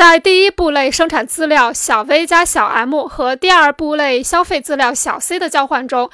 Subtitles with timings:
[0.00, 6.08] 在第一部类生产资料小 v 加小 m 和第二部类消费资料小 c 的交换中，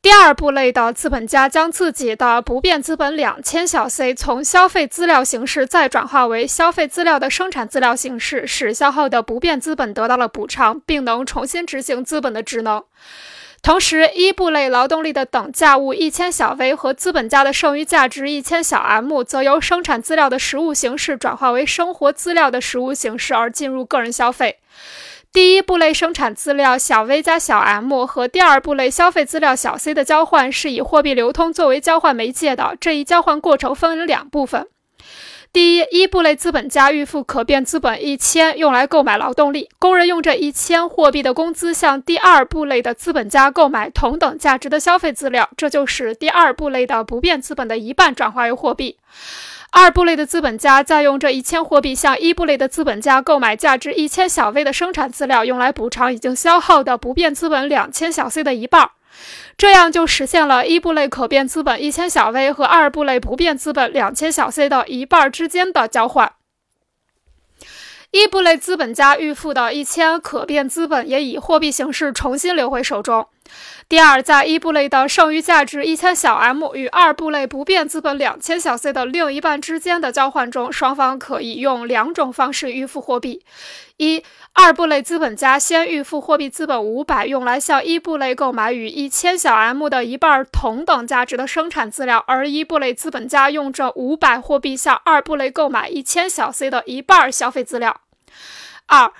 [0.00, 12.84] 第二部类的资本家将自己的不变资本两千小 c 从消费资料形式再转化为消费资料的生产资料形式，使消耗的不变资本得到了补偿，并能重新执行资本的职能。
[13.62, 24.58] 同时，一部类劳动力的等价物一千小 v 和资本家的剩余价值一千小 m，则由生产资料的实物形式转化为生活资料的实物形式而进入个人消费。
[25.32, 32.76] 第一部类生产资料小 v 加小 m 和第二部类消费资料小 c 的交换是以货币流通作为交换媒介的。
[32.80, 34.66] 这一交换过程分为两部分。
[35.52, 39.68] 第一，一部类资本家预付可变资本一千，用来购买劳动力。
[39.78, 48.96] 工人用这一千货币的工资向第二部类的资本家购买同等价值的消费资料，这就使第二部类的不变资本的一半转化为货币。
[49.72, 58.90] 二部类的资本家再用这一千货币向一部类的资本家购买价值一千小 v 的生产资料，用来补偿已经消耗的不变资本两千小 c 的一半。
[59.56, 66.32] 这样就实现了一部类可变资本一千小 v 和二部类不变资本两千小 c 的一半之间的交换。
[68.10, 73.26] 一部类资本家预付的一千可变资本也以货币形式重新流回手中。
[73.88, 83.44] 第二，在一部类的剩余价值一千小 m 与二部类不变资本两千小 c 的另一半之间的交换中，双方可以用两种方式预付货币：
[83.98, 98.00] 一，二部类资本家先预付货币资本五百，用来向一部类购买与一千小 m 的一半同等价值的生产资料，而一部类资本家用这五百货币向二部类购买一千小 c 的一半消费资料。
[98.86, 99.12] 二，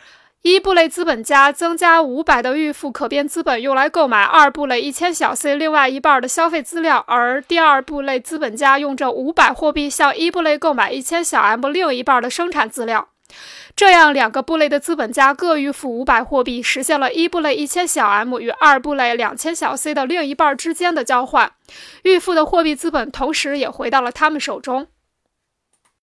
[0.42, 13.08] 一部类资本家增加五百的预付可变资本，用来购买二部类一千小 c 另外一半的消费资料，而第二部类资本家用这五百货币向一部类购买一千小 m 另一半的生产资料。
[13.76, 21.52] 这样，两个部类的资本家各预付五百货币，实现了一部类一千小 m 与二部类两千小 c 的另一半之间的交换。
[22.02, 24.88] 预付的货币资本同时也回到了他们手中。